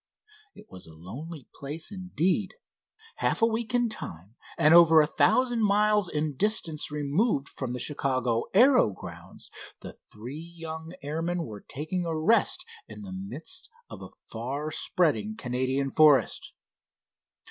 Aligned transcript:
It 0.55 0.65
was 0.71 0.87
a 0.87 0.95
lonely 0.95 1.47
place, 1.53 1.91
indeed. 1.91 2.55
Half 3.17 3.43
a 3.43 3.45
week 3.45 3.75
in 3.75 3.87
time 3.87 4.35
and 4.57 4.73
over 4.73 4.99
a 4.99 5.05
thousand 5.05 5.61
miles 5.63 6.09
in 6.09 6.35
distance 6.35 6.89
removed 6.89 7.47
from 7.47 7.73
the 7.73 7.79
Chicago 7.79 8.45
aero 8.51 8.89
grounds, 8.89 9.51
the 9.81 9.99
three 10.11 10.53
young 10.55 10.95
airmen 11.03 11.43
were 11.43 11.61
taking 11.61 12.03
a 12.07 12.17
rest 12.17 12.65
in 12.87 13.03
the 13.03 13.13
midst 13.13 13.69
of 13.91 14.01
a 14.01 14.09
far 14.25 14.71
spreading 14.71 15.35
Canadian 15.35 15.91
forest. 15.91 16.55